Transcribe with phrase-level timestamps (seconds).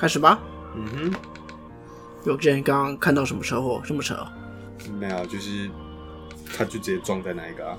[0.00, 0.40] 开始吧。
[0.74, 1.12] 嗯
[2.24, 3.80] 有见刚刚看到什么车祸？
[3.84, 4.26] 什么车？
[4.86, 5.70] 哼，没有，就是
[6.56, 7.76] 他就直接撞在那一个啊，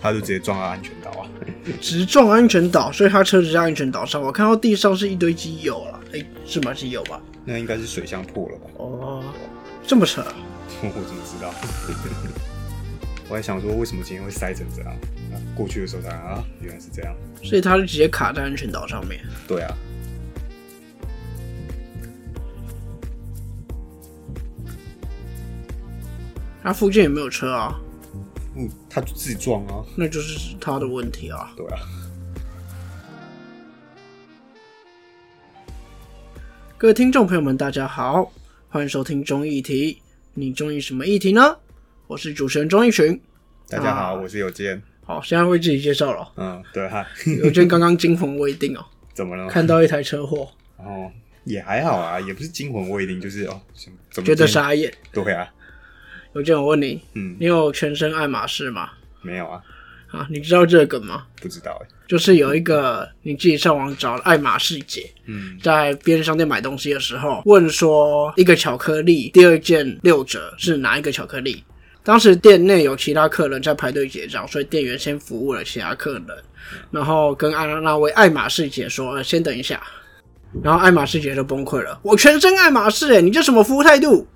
[0.00, 1.26] 他就直接撞到安全岛啊。
[1.80, 4.20] 直撞安全岛，所以他车子在安全岛上。
[4.22, 6.72] 我看到地上是一堆机油了，哎、是吗？
[6.74, 7.20] 机油吧？
[7.44, 8.66] 那应该是水箱破了吧？
[8.78, 9.22] 哦，
[9.86, 10.34] 这么扯啊，
[10.82, 11.52] 我怎么知道？
[13.28, 14.92] 我还想说，为什么今天会塞成这样？
[15.32, 17.14] 啊，过去的时候才啊，原来是这样。
[17.42, 19.20] 所以他就直接卡在安全岛上面。
[19.46, 19.76] 对啊，
[26.64, 27.78] 他附近也没有车啊，
[28.56, 29.84] 嗯，他就自己撞啊。
[29.94, 31.52] 那就是他的问题啊。
[31.54, 31.78] 对啊，
[36.78, 38.32] 各位听众朋友们，大家好，
[38.70, 40.00] 欢迎收听中议题。
[40.32, 41.54] 你中意什么议题呢？
[42.06, 43.20] 我是主持人钟义群。
[43.68, 44.82] 大家好，啊我是有健。
[45.04, 46.32] 好，现在为自己介绍了。
[46.36, 47.06] 嗯，对哈，
[47.42, 49.46] 有健刚刚惊魂未定哦， 怎么了？
[49.50, 51.12] 看到一台车祸，哦，
[51.44, 53.60] 也还好啊，也不是惊魂未定，就是哦，
[54.10, 54.46] 怎么觉得？
[54.46, 54.90] 傻眼。
[55.12, 55.52] 对啊，
[56.34, 58.90] 有见我问你，嗯，你有全身爱马仕吗？
[59.22, 59.62] 没有啊，
[60.10, 61.24] 啊，你知道这个梗吗？
[61.40, 61.88] 不知道哎。
[62.06, 71.64] 就是有一个你自己上网找爱马仕姐，嗯，在便利商店买东西的时候，问说一个巧克力第二件六折是哪一个巧克力？
[72.02, 76.26] 当时店内有其他客人在排队结账，所以店员先服务了其他客人，
[76.90, 79.82] 然后跟爱那位爱马仕姐说：“呃，先等一下。”
[80.62, 84.26] 然后爱马仕姐就崩溃了：“我全身爱马仕，诶，你这什么服务态度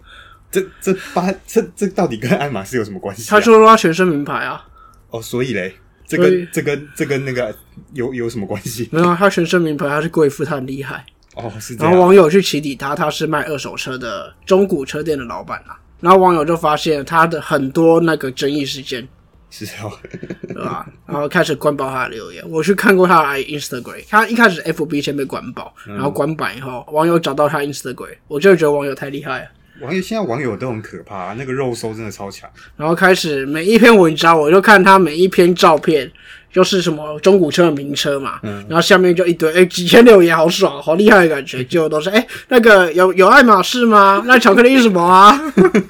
[0.51, 3.27] 这这八这这到底跟爱马仕有什么关？”系、啊？
[3.31, 4.67] 他说他全身名牌啊，
[5.11, 5.75] 哦，所以嘞，
[6.07, 7.55] 这跟这跟这跟那个
[7.93, 8.89] 有有什么关系？
[8.93, 11.05] 没有啊，他全身名牌，他是贵妇，他很厉害。
[11.35, 11.93] 哦，是这样。
[11.93, 15.79] 然后网友去起底他，他是卖二手车的中古车店的老板啊。
[16.01, 19.07] 然后网友就发现他的很多那个争议事件，
[19.51, 19.91] 是哦，
[20.47, 20.87] 对吧？
[21.07, 22.43] 然后开始关爆他的留言。
[22.49, 29.49] 我去看过他的 Instagram，他一开始 FB 先被关爆，然后关版以后，网友找到他 Instagram，我就觉得网友太厉害了。
[29.81, 32.51] 网友现在网友都很可怕，那个肉搜真的超强。
[32.77, 36.11] 然后开始每一篇文章，我就看他每一篇照片，
[36.53, 44.23] 就是什么中古车的名车嘛，然后下面就一堆哎、几千留言，好爽，好厉害的感觉，结果都是哎、那个有有爱马仕吗？
[44.27, 45.41] 那巧克力是什么啊？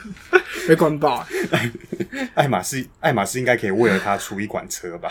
[0.69, 1.27] 被关爆。
[2.35, 5.09] 爱马仕，爱马仕应该可以为了他出一款车吧？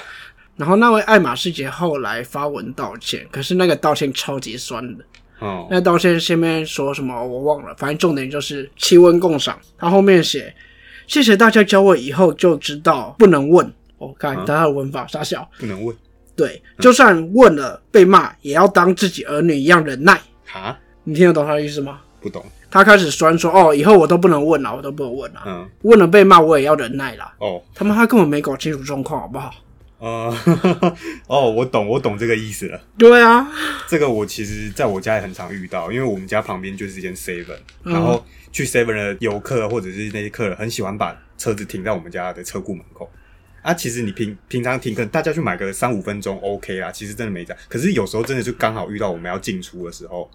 [0.56, 5.04] 然后那位爱马仕姐后来发文道歉，可是那个道歉超级酸的。
[5.40, 9.58] 哦，那道歉前面说什么我忘了，反正重点就是气温共赏。
[9.78, 10.54] 他后面写
[11.08, 13.72] 谢谢大家教我以后就知道不能问。
[13.98, 15.48] 我、看他的文法傻笑。
[15.60, 15.96] 不能问
[16.36, 20.22] 对，就算问了被骂，也要当自己儿女一样忍耐。
[20.46, 22.00] 哈，你听得懂他的意思吗？
[22.22, 22.46] 不懂。
[22.70, 25.42] 他开始酸说：“哦，以后我都不能问了，我都不能问了。
[25.48, 27.34] 嗯，问了被骂，我也要忍耐啦。
[27.40, 29.52] 哦，他妈，他根本没搞清楚状况，好不好？
[30.00, 30.32] 呃，
[31.28, 32.80] 哦，我懂，我懂这个意思了。
[32.98, 33.52] 对啊，
[33.88, 43.10] 这个我其实在我家也很常遇到，因为我们家旁边就是一间 Seven，、然后去 Seven 的游客或者是那些客人很喜欢把车子停在我们家的车库门口。
[43.64, 47.64] 啊，其实你平平常停，可能大家去买个三五分钟 OK 啦，其实真的没这样。
[47.68, 50.30] 可是有时候真的就刚好遇到我们要进出的时候，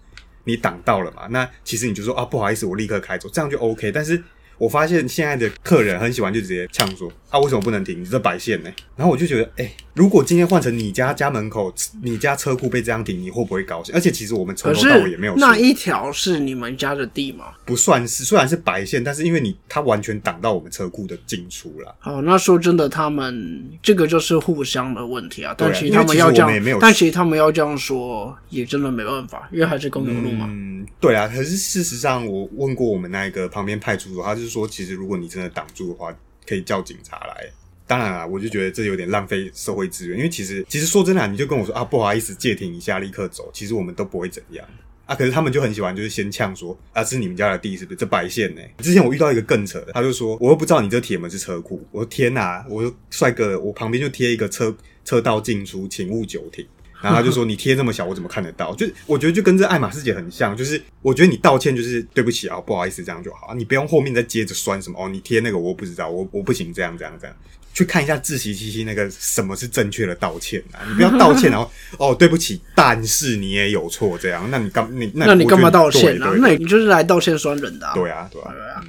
[0.45, 3.91] 你挡到了嘛，那其实你就说啊不好意思，我立刻开走，这样就 OK。
[3.91, 4.23] 但是
[4.59, 7.99] 我发现现在的客人很喜欢就直接呛说啊为什么不能停？
[7.99, 8.71] 你这白线呢？
[8.95, 11.73] 然后我就觉得，哎、如果今天换成你家家门口，
[12.03, 13.95] 你家车库被这样停，你会不会高兴？
[13.95, 17.47] 而且其实我们从头到尾也没有那一条是你们家的地吗？
[17.65, 21.97] 不算是，虽然是白线，但是因为你它完全挡到我们车库的进出了。
[21.99, 25.55] 好，那说真的，他们这个就是互相的问题啊。
[25.57, 30.47] 但其实他们要这因为其实我们也没有，样但其实他们要这样说，也真的没办法，因为还是公有路嘛。
[30.51, 31.27] 嗯，对啊。
[31.27, 36.15] 可是事实上，我问过我们那个旁边派出所，他就是说，其实如果你真的挡住的话，
[36.47, 37.51] 可以叫警察来。
[37.87, 44.67] 当然啦，我就觉得这有点浪费社会资源，因为其实其实说真的、你就跟我说啊，不好意思，借停一下，立刻走，其实我们都不会怎样
[45.05, 45.15] 啊。
[45.15, 47.97] 可是他们就很喜欢，就是先呛说啊，是你们家的地是不是？
[47.97, 54.75] 这白线呢、之前我遇到一个更扯的，他就说我又不知道你这铁门是车库，我说天哪、我说帅哥，我旁边就贴一个车
[55.05, 56.67] 车道进出，请勿久停。
[57.03, 67.37] 然后他就说：“你贴这么小，我怎么看得到？”就我觉得就跟这爱马仕姐很像，就是我觉得你道歉就是对不起啊，不好意思这样就好，你不用后面再接着酸什么哦，你贴那个我不知道，我我不行这样这样这样，
[67.75, 76.33] 去看一下自习七七那个什么是正确的道歉啊，你不要道歉然后哦对不起，但是你也有错这样，那你干你那那你干嘛道歉啊？
[76.39, 77.95] 那你就是来道歉酸人的、啊。
[77.95, 78.85] 对啊对啊，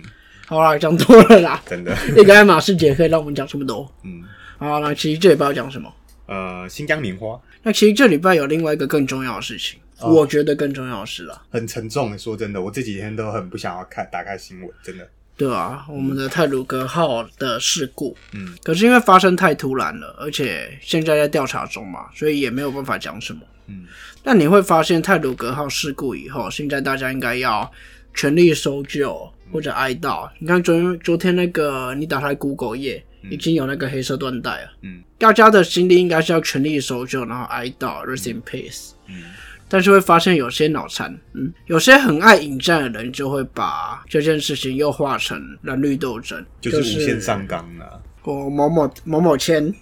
[0.45, 1.63] 好啦，讲多了啦。
[1.65, 3.91] 真的， 一个爱马仕姐可以让我们讲这么多。
[4.03, 4.21] 嗯
[4.59, 5.91] 好，啦其实这也不知道讲什么？
[6.25, 11.41] 呃，新疆棉花那其实这礼拜有另外一个更重要的事情，哦我觉得更重要的事了。
[11.49, 15.07] 很沉重的，说真的，我这几天都很不想要看打开新闻，真的。
[15.35, 23.41] 对啊，我们的泰鲁格号的事故，嗯，可是因为发生太突然了，而且现在在调查中嘛，所以也没有办法讲什么。
[23.67, 23.85] 嗯，
[24.23, 27.69] 但你会发现泰鲁格号事故以后，现在大家应该要
[28.13, 30.29] 全力搜救或者哀悼。
[30.37, 34.71] 你看昨天昨天那个你打开 Google 页，已经有那个黑色缎带了。
[34.81, 38.91] 嗯，大家的心力应该是要全力搜救，然后哀悼，rest in peace。
[39.07, 39.23] 嗯，
[39.67, 49.73] 但是会发现有些脑残，嗯，有些很爱引战的人就会把这件事情又化成蓝绿斗争，就是无限上纲啊，我某某某某签。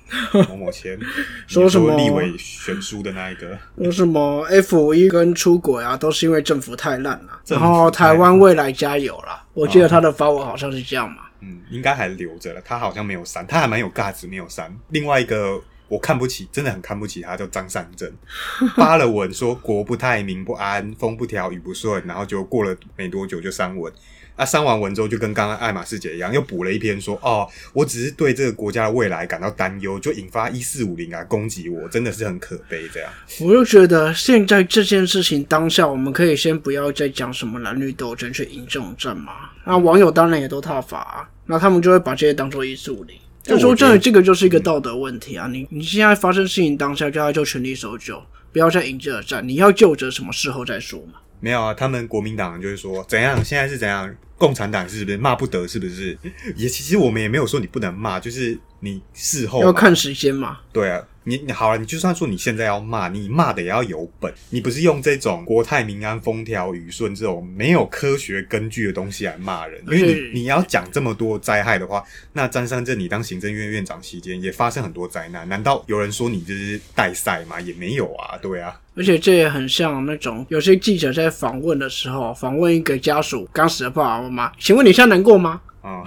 [0.48, 0.98] 某某签。
[1.48, 1.96] 说什么？
[1.96, 9.44] 你立委选书的那一个，说什么？F 一跟出轨啊，都是因为政府太烂了，然后台湾未来加油啦。
[9.54, 11.24] 我记得他的发文好像是这样嘛。
[11.42, 14.72] 嗯，应该还留着了，他好像没有删，他还蛮有价值，没有删。
[14.90, 18.12] 另外一个我看不起，真的很看不起他，叫张善政，
[18.78, 23.92] 发了文说国不太民不安，风不调雨不顺，然后就过了没多久就删文。
[24.36, 33.12] 啊，删完文之后，就跟刚刚爱马仕姐一样，又补了一篇说：“哦，我只是对这个国家的未来感到担忧，就引发一四五零啊攻击我，真的是很可悲。”这样，
[33.42, 39.34] 我就觉得现在这件事情当下，我们可以先不要再讲什么蓝绿斗争去赢这种战嘛。
[39.66, 43.16] 那网友当然也都踏伐、啊，那他们就会把这些当做一四五零。
[43.44, 45.48] 但说真的，这个就是一个道德问题啊！
[45.52, 49.48] 你你现在发生事情当下，就要就全力搜救，不要再赢这个战。
[49.48, 51.14] 你要救着什么事后再说嘛。
[51.42, 56.18] 没有啊，他们国民党就是说怎样，现在是怎样，共产党是不是骂不得，是不是？
[56.56, 60.58] 也其实我们也没有说你不能骂，就是你事后要看时间嘛。
[60.74, 72.04] 对啊，你你好了，你就算说你现在要骂，你骂的也要有本，你不是用这种国泰民安、风调雨顺这种没有科学根据的东西来骂人，因为你你要讲这么多灾害的话，
[72.34, 77.62] 那张三镇你当行政院院长期间也发生很多灾难，难道有人说你就是代赛吗？
[77.62, 84.30] 也没有啊，对啊，而且这也很像那种有些记者在访问的时候，访问一个家属刚死的爸爸
[84.60, 85.62] 请问你现在难过吗？
[85.82, 86.06] 啊、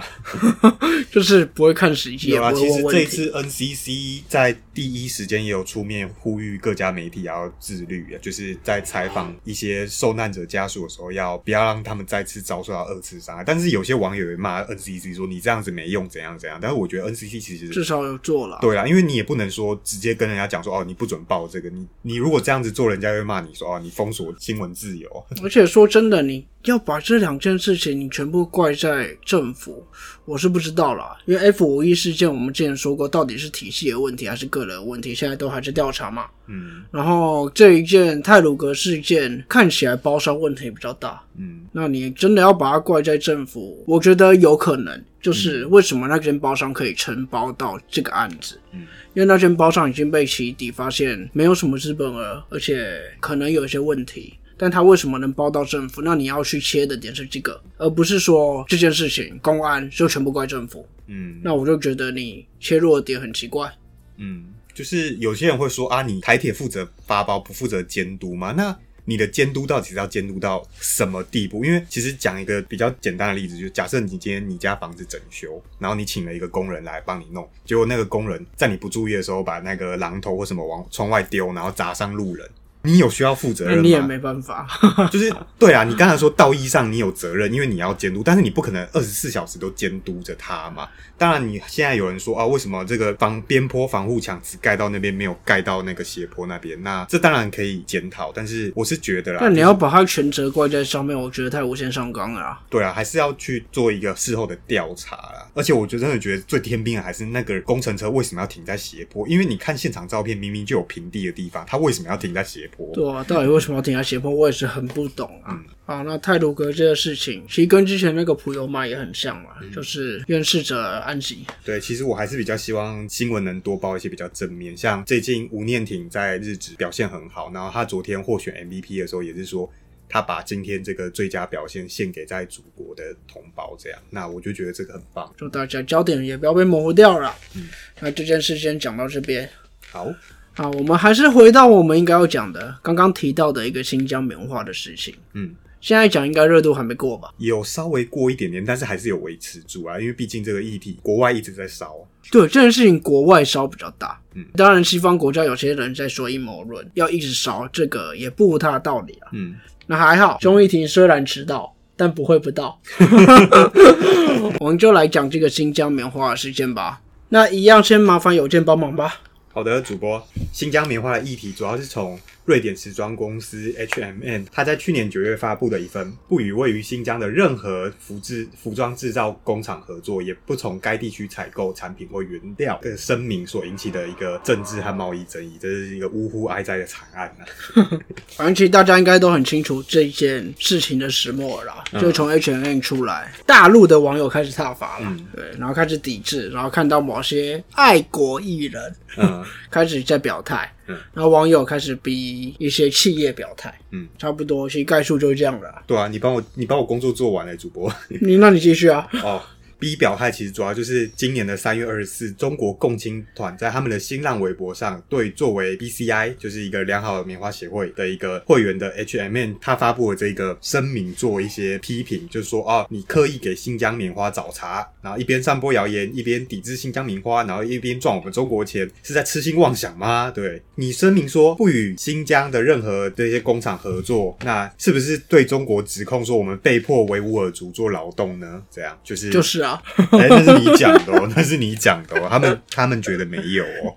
[1.11, 2.81] 就是不会看时机，有啊，其实。
[2.83, 13.43] 这一次 NCC 在第一时间也有出面呼吁各家媒体要自律啊，就是在采访一些受难者家属的时候，要不要让他们再次遭受到二次伤害。
[13.43, 16.57] 但是有些网友也骂 NCC 说你这样子没用，怎样怎样。
[16.61, 18.59] 但是我觉得 NCC 其实至少有做了。
[18.61, 25.09] 对啊，因为你也不能说直接跟人家讲说哦你不准报这个，你你如果这样子做，人家会骂你说哦你封锁新闻自由。
[25.43, 29.85] 而且说真的，你要把这两件事情你全部怪在政府，
[30.25, 31.17] 我是不知道啦。
[31.25, 36.25] 因为 F 五一事件，我们之前说过，到底是体系的问题还是个人的问题，现在都还在调查嘛。
[36.47, 48.59] 嗯然后这一件泰鲁格事件看起来包商问题比较大，嗯那你真的要把它怪在政府，我觉得有可能，就是为什么那间包商可以承包到这个案子？
[48.73, 54.33] 嗯因为那间包商已经被起底，发现没有什么资本额，而且可能有一些问题。
[54.57, 56.01] 但他为什么能包到政府？
[56.01, 60.87] 那你要去切的点是这个，而不是说这件事情公安就全部怪政府。
[61.07, 63.71] 嗯那我就觉得你切入的点很奇怪。
[64.17, 68.53] 嗯，就是有些人会说啊，你台铁负责发包，不负责监督吗？
[68.55, 68.75] 那
[69.07, 71.63] 你的监督到底是要监督到什么地步？
[71.63, 82.49] 因为其实讲一个比较简单的例子，就假设你今天你家房子整修，然后你请了一个工人来帮你弄，结果那个工人在你不注意的时候把那个榔头或什么往窗外丢，然后砸伤路人。
[82.85, 83.81] 你有需要负责任吗？
[83.81, 84.67] 你也没办法。
[85.11, 90.87] 就是对啊，你刚才说道义上你有责任，因为你要监督，但是你不可能二十四小时都监督着他嘛。
[91.17, 96.81] 当然，你现在有人说啊，为什么这个防边坡防护墙只盖到那边，没有盖到那个斜坡那边？
[96.83, 102.61] 那这当然可以检讨，但是我是觉得啦，但你要把它全责怪在上面，我觉得太无限上纲了啊。
[102.69, 105.47] 对啊，还是要去做一个事后的调查啦。
[105.53, 109.25] 而且我就真的觉得最天兵的还是那个工程车为什么要停在斜坡？
[109.27, 112.74] 因为你看现场照片，明明就有平地的地方，他为什么要停在斜坡？
[112.93, 114.29] 对啊，到底为什么要停在斜坡？
[114.31, 115.51] 我也是很不懂啊。
[115.51, 121.45] 嗯好，那泰鲁格这个事情，其实跟之前那个普悠玛也很像嘛，嗯就是愿逝者安息。
[121.63, 129.71] 对，其实我还是比较希望新闻能多报一些比较正面，像最近吴念挺在日职表现很好，然后他昨天获选 MVP 的时候也是说，
[130.09, 135.31] 他把今天这个最佳表现献给在祖国的同胞，这样，那我就觉得这个很棒。
[135.37, 137.31] 祝大家焦点也不要被模糊掉了。
[137.55, 139.47] 嗯那这件事先讲到这边。
[139.91, 140.11] 好，
[140.55, 145.13] 啊，我们还是回到我们应该要讲的，刚刚提到的一个新疆棉花的事情。
[145.33, 147.29] 嗯，现在讲应该热度还没过吧？
[147.37, 151.93] 有稍微过一点点，但是还是有维持住啊，因为毕竟这个议题国外一直在烧。
[152.31, 154.19] 对这件事情，国外烧比较大。
[154.33, 159.29] 嗯，当然，西方国家有些人在说阴谋论，要一直烧，这个也不无他的道理啊。
[159.33, 159.55] 嗯，
[159.87, 162.79] 那还好，钟义婷虽然迟到，但不会不到。
[164.59, 167.01] 我们就来讲这个新疆棉花的事件吧。
[167.29, 169.21] 那一样，先麻烦有件帮忙吧。
[169.55, 170.21] 好的，主播，
[170.51, 187.41] 新疆棉花的议题主要是从瑞典时装公司 H&M，它在去年九月发布的一份不与位于新疆的任何服制服装制造工厂合作，也不从该地区采购产品或原料的声明所引起的一个政治和贸易争议，这是一个呜呼哀哉的惨案啊！
[188.37, 195.25] 反正其实大家应该都很清楚这一件事情的始末了就从 H&M 出来，大陆的网友开始挞伐了，嗯。
[195.35, 199.43] 对，然后开始抵制，然后看到某些爱国艺人嗯。
[199.71, 205.73] 开始在表态，嗯然后网友开始逼一些企业表态，嗯，差不多，其实概述就是这样的。
[205.87, 207.91] 对啊，你帮我你帮我工作做完了，主播。
[208.21, 209.41] 你那你继续啊，哦。
[209.79, 230.31] B 表态其实主要就是今年的三月二十四，中国共青团在他们的新浪微博上，对作为 BCI 就是一个良好的棉花协会的一个会员的 HMN，他发布了这个声明做一些批评，就是说啊，你刻意给新疆棉花找茬，然后一边散播谣言，一边抵制新疆棉花，然后一边赚我们中国钱，是在痴心妄想吗？
[230.31, 238.63] 对你声明说不与新疆的任何这些工厂合作，那是不是对中国指控说我们被迫维吾尔族做劳动呢？
[238.71, 239.81] 这样就是就是啊，
[240.11, 243.95] 哎、那是你讲的哦，那是你讲的哦，他们他们觉得没有哦。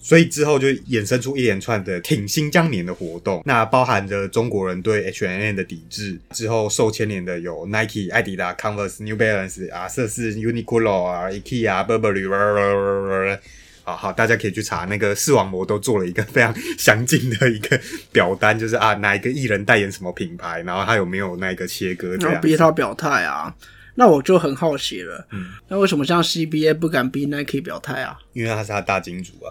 [0.00, 6.20] 所以之后就衍生出一连串的挺新疆棉的活动，那包含着中国人对 H&M 的抵制。
[6.30, 13.38] 之后受牵连的有 Nike、艾迪达、Converse、New Balance 啊、瑟氏、Uniqlo 啊、IKEA、Burberry。
[13.82, 17.80] 好好，大家可以去查那个视网膜都做了一个非常详尽的一个
[18.12, 22.46] 表单，就是啊哪一个艺人代言什么品牌，然后他有没有那个切割这样然后。
[22.46, 23.54] 逼他表态啊。
[23.94, 28.18] 那我就很好奇了，嗯那为什么像 CBA 不敢逼 Nike 表态啊？
[28.32, 29.48] 因为他是他大金主啊。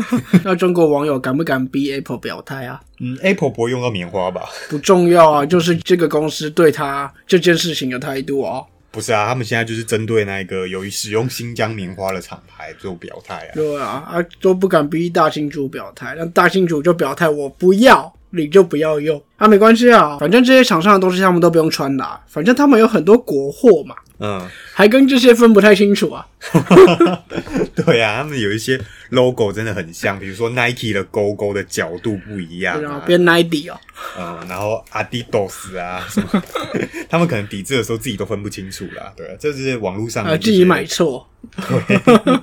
[0.42, 2.80] 那中国网友敢不敢逼 Apple 表态啊？
[3.00, 4.48] 嗯，Apple 不会用到棉花吧？
[4.70, 8.62] 不重要啊，就是这个公司对他这件事情的态度啊。
[8.90, 13.50] 不是啊，他们现在就是针对那个由于使用新疆棉花的厂牌做表态啊。
[13.52, 19.20] 对啊，啊都不敢逼大金主表态，那大金主就表态我不要，你就不要用。
[19.36, 26.26] 啊，没关系啊，反正这些厂商的东西他们都不用穿啦、反正他们有很多国货嘛，嗯，还跟这些分不太清楚啊。
[27.74, 33.78] 对啊，他们有一些 logo 真的很像，比如说 Nike 的勾勾的角度不一样啊，然后变 Nike 哦，
[34.18, 36.42] 嗯，然后 Adidas 啊什么，
[37.10, 39.12] 他们可能抵制的时候自己都分不清楚啦。
[39.14, 41.28] 对啊，这是网络上啊自己买错，
[41.68, 42.40] 对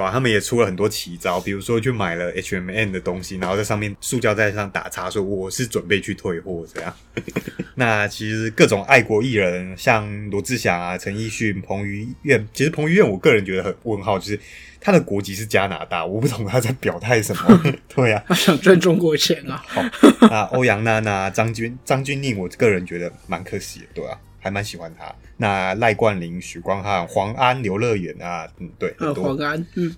[0.00, 6.94] 吧、他们也出了很多奇招，比如说去买了 H&M 的东西，然后在上面塑胶袋上打叉，说我是准备去退货这样。
[7.76, 14.38] 那其实各种爱国艺人，像罗志祥啊、陈奕迅、彭于晏，其实彭于晏我个人觉得很问号，就是
[14.80, 17.74] 他的国籍是加拿大，我不懂他在表态什么。
[17.94, 19.62] 对啊，他想赚中国钱啊。
[19.66, 19.82] 好，
[20.30, 25.12] 那欧阳娜娜、张钧、张钧甯，我个人觉得蛮可惜的，对啊，还蛮喜欢他。
[25.36, 29.94] 那赖冠霖、许光汉、黄安、刘乐远啊，嗯，对，呃，很多黄安，嗯，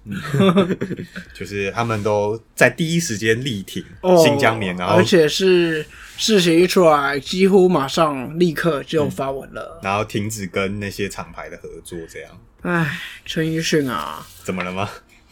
[1.34, 5.84] 就是他们都在第一时间力挺哦，新疆棉，然后而且是
[6.16, 9.80] 事情一出来，几乎马上立刻就发文了。
[9.82, 12.30] 然后停止跟那些厂牌的合作，这样
[12.62, 14.88] 唉，陈奕迅啊，怎么了吗？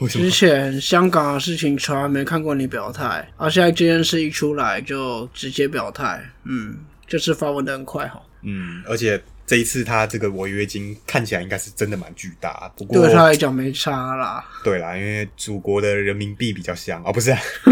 [0.08, 0.30] 之？
[0.30, 8.20] 前香港的事情从来没看过你表态，而现在这件事一出来就直接表态，嗯，这次发文的很快哈。
[8.42, 17.38] 嗯，而且这一次他这个违约金看起来应该是真的蛮巨大，不过对他来讲没差啦，对啦，因为祖国的人民币比较香哦，不是、啊，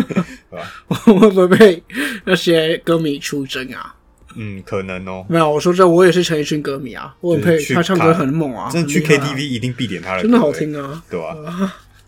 [0.50, 0.72] 对吧？
[0.88, 1.82] 会不会被
[2.24, 3.94] 那些歌迷出征啊？
[4.34, 5.24] 嗯，可能哦。
[5.28, 11.02] 没有，我说这我也是陈奕迅歌迷啊，我很配就是去他唱歌很猛啊，真的去 KTV 一定必点他的歌，真的好听啊。
[11.08, 11.34] 对吧、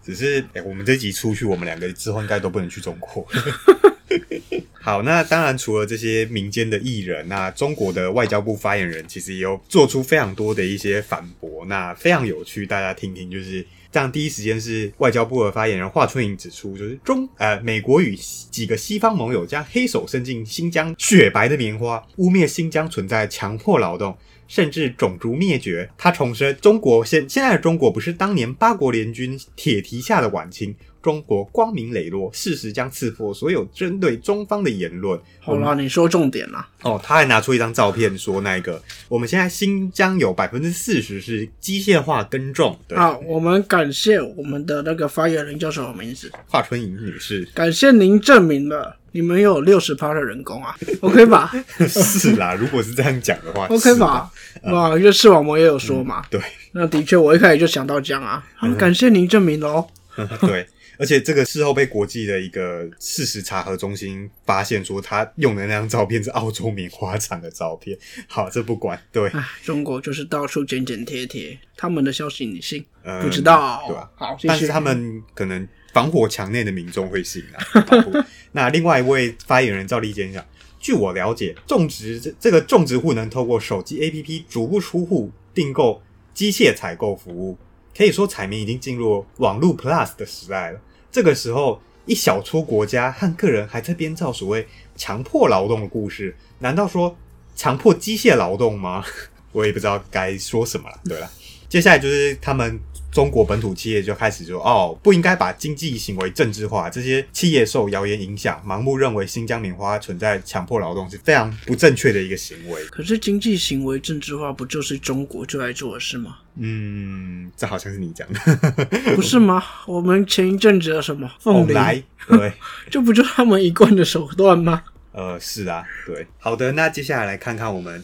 [0.02, 3.26] 只是哎、我们这集出去，我们两个之后应该都不能去中国。
[4.80, 13.30] 好，那当然除了这些民间的艺人，那中国的外交部发言人其实也有做出非常多的一些反驳，那非常有趣，大家听听。
[13.30, 18.14] 就是这样，第一时间是外交部的发言人华春莹指出，就是中呃美国与
[18.50, 24.16] 几个西方盟友将黑手伸进新疆雪白的棉花，污蔑新疆存在强迫劳动。
[24.46, 25.88] 甚至种族灭绝。
[25.96, 30.72] 他重申，中国现现在的中国不是当年八国联军铁蹄下的晚清，
[31.04, 35.20] 中国光明磊落，事实将刺破所有针对中方的言论。
[35.38, 36.66] 好啦，你说重点啦。
[36.80, 42.78] 哦，他还拿出一张照片说，那个我们现在新疆有百分之四十是机械化耕种。
[42.88, 46.32] 对，好，我们感谢我们的那个发言人叫什么名字？
[46.48, 51.52] 华春莹女士感谢您证明了你们有六十趴的人工啊， OK 吧
[51.86, 53.66] 是啦，如果是这样讲的话？
[53.70, 54.32] OK 吧？
[54.62, 56.24] 哇，就视网膜也有说嘛。
[56.30, 56.40] 对，
[56.72, 58.42] 那的确，我一开始就想到这样啊。
[58.56, 59.86] 好，感谢您证明喽。
[60.40, 60.66] 对，
[60.98, 67.96] 而且这个事后被国际的一个事实查核中心发现，说他用的那张照片是澳洲棉花厂的照片。
[68.26, 69.30] 好，这不管，对，
[69.62, 72.84] 中国就是到处剪剪贴贴，他们的消息你信？
[73.02, 74.10] 嗯不知道，对吧？
[74.14, 78.24] 好，但是他们可能防火墙内的民众会信啊。
[78.52, 80.44] 那另外一位发言人赵立坚讲，
[80.80, 87.58] 据我了解，种植这这个种植户能透过手机 APP 足不出户订购机械采购服务，
[87.96, 90.80] 可以说彩民已经进入网络 Plus 的时代了。
[91.12, 97.16] 这个时候，一小撮国家和个人还在编造所谓强迫劳动的故事，难道说
[97.54, 99.04] 强迫机械劳动吗？
[99.52, 101.00] 我也不知道该说什么了。
[101.04, 101.30] 对了，
[101.68, 102.80] 接下来就是他们
[103.14, 112.84] 中国本土企业就开始说，哦，不应该把经济行为政治化，这些企业受谣言影响，盲目认为新疆棉花存在强迫劳动是非常不正确的一个行为。
[112.86, 116.38] 可是经济行为政治化不就是中国最爱做的事吗？
[116.56, 118.40] 嗯，这好像是你讲的。
[119.14, 119.62] 不是吗？
[119.86, 122.52] 我们前一阵子的什么凤梨，对。
[122.90, 124.82] 这不就他们一贯的手段吗？
[125.12, 128.02] 呃，是啊，对，好的，那接下来来看看我们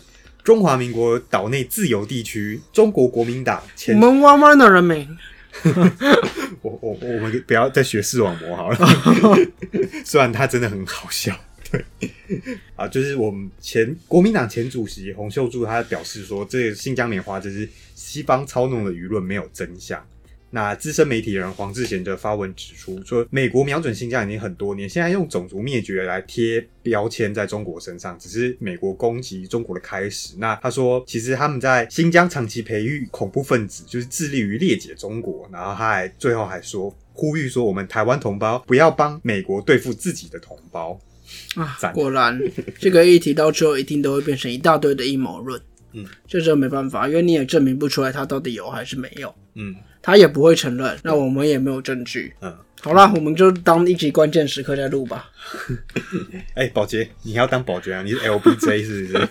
[0.51, 5.09] 中华民国岛内自由地区中国国民党我前，们弯弯的人民，
[6.61, 8.77] 我我我们不要再学视网膜好了，
[10.05, 11.33] 虽然他真的很好笑，
[11.71, 11.85] 对，
[12.75, 20.05] 啊，就是我们前国民党前主席洪秀柱他表示说，这个新疆棉花就是西方操弄的舆论，没有真相。
[20.51, 30.35] 那资深媒体人黄志贤就发文指出说，美国瞄准新疆已经很多年，现在用种族灭绝来贴标签在中国身上，只是美国攻击中国的开始。
[30.39, 35.49] 那他说，其实他们在新疆长期培育恐怖分子，就是致力于裂解中国。
[35.53, 40.99] 然后他还最后还说，呼吁说我们台湾同胞不要帮美国对付自己的同胞。
[41.55, 42.37] 啊，果然
[42.79, 45.61] 这个议题到最后一定都会变成一大堆的阴谋论。
[45.93, 52.33] 嗯，这这没办法，因为你也证明不出来他到底有还是没有，嗯他也不会承认，那我们也没有证据。
[52.41, 55.31] 嗯，好啦，我们就当一集关键时刻再录吧。
[56.55, 58.03] 哎、保洁，你要当保洁啊？
[58.03, 59.29] 你是 LBJ 是不是？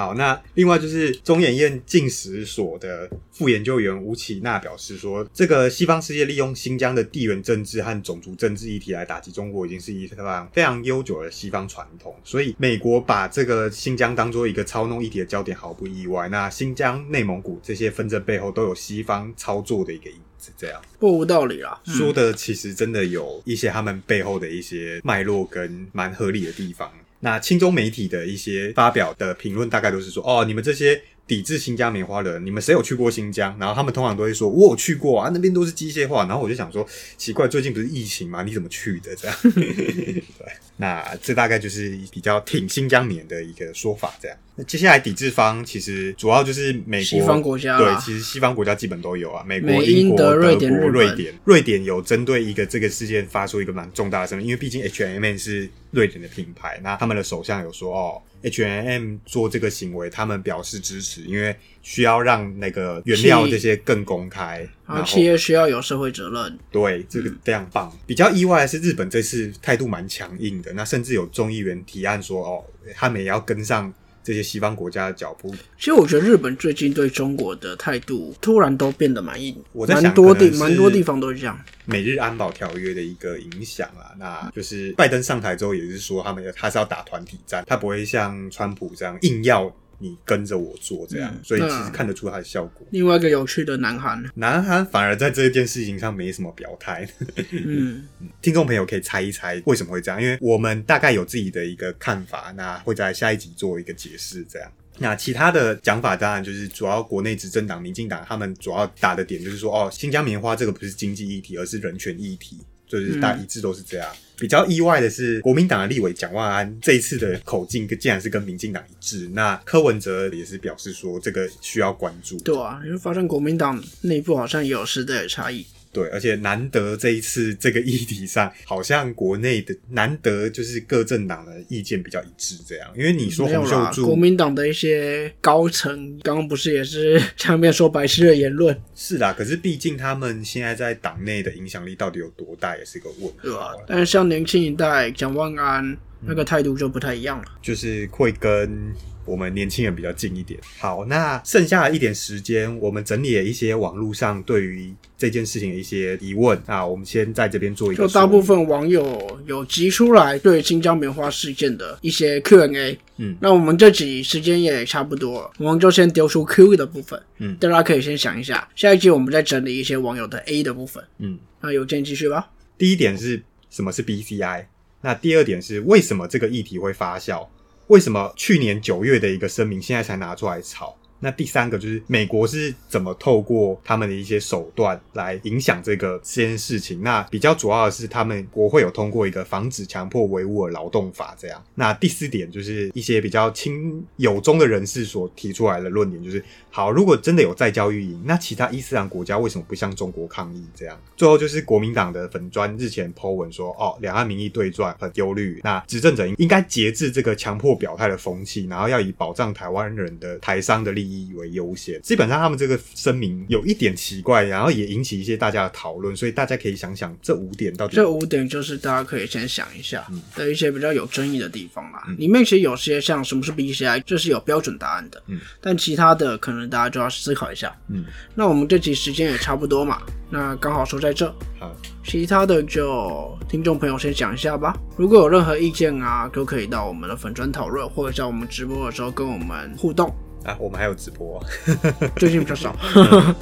[0.00, 12.16] 好，那另外就是中研院进食所的副研究员吴启娜表示说，这个西方世界利用新疆的地缘政治和种族政治议题来打击中国，已经是一非常非常悠久的西方传统。
[12.24, 16.30] 所以美国把这个新疆当做一个操弄议题的焦点，毫不意外。
[16.30, 20.80] 那新疆、内蒙古这些纷争背后都有西方操作的一个影子，这样。
[20.98, 21.78] 不无道理啦。
[21.84, 26.90] 说的其实真的有一些他们背后的一些脉络跟蛮合理的地方。
[27.20, 31.00] 那亲中媒体的一些发表的评论，大概都是说，哦，你们这些
[31.30, 33.56] 抵制新疆棉花的人，你们谁有去过新疆？
[33.56, 36.26] 然后他们通常都会说，我有去过啊，那边都是机械化。
[36.26, 36.84] 然后我就想说，
[37.16, 38.42] 奇怪，最近不是疫情吗？
[38.42, 39.14] 你怎么去的？
[39.14, 44.12] 这样，对， 那这大概就是比较挺新疆棉的一个说法。
[44.20, 66.58] 这样，那接下来抵制方其实主要就是美国、西方国家对，其实西方国家基本都有啊，美国、英国、德瑞国、瑞典，瑞典有针对一个这个事件发出一个蛮重大的声明，因为毕竟 H&M 是瑞典的品牌，那他们的首相有说哦，H&M 做这个行为，他们表示支持，因为需要让那个原料这些更公开，然后企业需要有社会责任。
[66.70, 67.90] 对，这个非常棒。
[68.06, 75.54] 比较意外的是，日本这次态度蛮强硬的，那甚至有众议员提案说，哦，他们也要跟上这些西方国家的脚步。
[75.78, 81.58] 其实我觉得日本最近对中国的态度突然都变得蛮硬，我在想蛮多地蛮多地方都是这样。
[81.84, 92.86] 美日安保条约的一个影响啊，那就是拜登上台之后也是说他们他是要打团体战，他不会像川普这样硬要你跟着我做这样，嗯所以其实看得出它的效果。
[92.90, 97.06] 另外一个有趣的南韩，南韩反而在这件事情上没什么表态，
[97.50, 98.08] 嗯，
[98.42, 104.72] 听众朋友可以猜一猜为什么会这样，因为我们大概有自己的一个看法，那会在下一集做一个解释这样。
[104.98, 112.58] 那其他的讲法当然就是主要国内执政党民进党他们主要打的点就是说，哦，新疆棉花这个不是经济议题，而是人权议题，
[112.98, 114.08] 就是大一致都是这样。
[114.36, 119.28] 比较意外的是，国民党的立委蒋万安这一次的口径竟然是跟民进党一致。
[119.34, 122.38] 那柯文哲也是表示说，这个需要关注。
[122.38, 125.66] 对啊，因为发现国民党内部好像也有时代的差异。
[125.92, 132.88] 对，而且难得这一次这个议题上，好像国内的难得就是各政党的意见比较一致，这样。
[132.96, 143.72] 因为你说洪秀柱国民党的一些高层刚刚不是也是 下面说白痴的言论，是啦，可是毕竟他们现在在党内的影响力到底有多大，也是个问对啊。？
[143.88, 147.44] 但是像年轻一代蒋万安那个态度就不太一样了。
[147.60, 148.94] 就是会跟
[149.30, 150.58] 我们年轻人比较近一点。
[150.78, 162.98] 好，那剩下一点时间，我们整理了一些网络上对于这件事情的一些疑问啊，我们先在这边做一个就大部分网友有提出来对新疆棉花事件的一些 Q&A。
[163.18, 167.20] 嗯，那我们这集时间也差不多了，我们就先丢出 Q 的部分。
[167.38, 171.04] 嗯大家可以先想一下，下一集我们再整理一些网友的 A 的部分。
[171.18, 172.50] 嗯，那邮件继续吧。
[172.76, 174.64] 第一点是什么是 BCI？
[175.02, 177.46] 那第二点是为什么这个议题会发酵？
[177.90, 180.96] 为什么去年九月的一个声明现在才拿出来炒？
[181.20, 187.02] 那第三个就是美国是怎么透过他们的一些手段来影响这个这件事情。
[187.02, 191.62] 那比较主要的是，他们国会有通过一个防止强迫维吾尔劳动法，这样。
[191.74, 200.64] 那第四点就是一些比较亲友中的人士所提出来的论点，就是好，如果真的有在教育营，那其他伊斯兰国家为什么不向中国抗议？
[200.74, 200.98] 这样。
[201.16, 212.00] 最后就是国民党的粉砖日前 po 文说，哦，两岸民意对转很忧虑，那执政者应该节制这个强迫表态的风气，然后要以保障台湾人的台商的利益为优先。
[212.02, 217.96] 基本上他们这个声明有一点奇怪，然后也引起一些大家的讨论，所以大家可以想想这五点到底。
[217.96, 222.04] 这五点就是大家可以先想一下的一些比较有争议的地方啦。
[222.18, 227.74] 里面其实有些像什么是 BCI，这是有标准答案的，嗯，但其他的可能大家就要思考一下。
[227.88, 231.26] 嗯，那我们这集时间也差不多嘛，那刚好说在这。
[231.58, 234.74] 好，其他的就听众朋友先讲一下吧。
[234.96, 240.14] 如果有任何意见啊，都可以到我们的粉砖讨论，或者在我们直播的时候跟我们互动。
[240.44, 241.42] 啊，我们还有直播，
[242.16, 242.74] 最近比较少，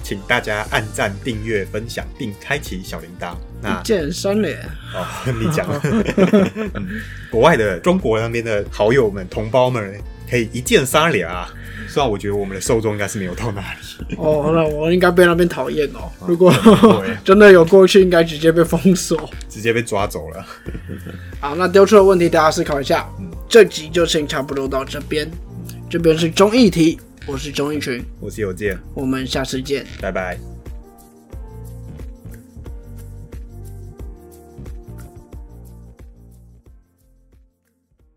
[0.03, 3.35] 请大家按赞、订阅、分享，并开启小铃铛。
[3.63, 4.59] 那一键三连
[4.95, 5.07] 哦，
[5.41, 5.67] 你讲，
[7.31, 9.97] 国外的中国那边的好友们、同胞们
[10.29, 11.49] 可以一键三连啊。
[11.89, 14.17] 虽然我觉得我们的受众应该是没有到那里。
[14.19, 16.11] 哦，那我应该被那边讨厌哦。
[16.27, 16.53] 如果
[17.25, 20.45] 真的有过去，应该直接被封锁，直接被抓走了。
[21.41, 23.09] 好，那丢出的问题大家思考一下。
[23.49, 25.27] 这集就先差不多到这边。
[25.90, 30.38] 这边是综艺题，我是综艺群，我是有健，我们下次见，拜拜。